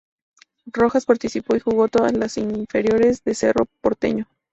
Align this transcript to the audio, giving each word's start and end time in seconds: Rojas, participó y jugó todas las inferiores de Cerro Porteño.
Rojas, 0.65 1.05
participó 1.05 1.55
y 1.55 1.59
jugó 1.59 1.87
todas 1.87 2.13
las 2.17 2.35
inferiores 2.39 3.23
de 3.23 3.35
Cerro 3.35 3.67
Porteño. 3.83 4.25